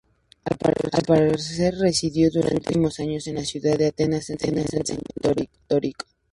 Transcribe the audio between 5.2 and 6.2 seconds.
retórica.